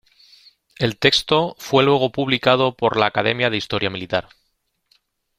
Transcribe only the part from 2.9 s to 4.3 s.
la Academia de Historia Militar.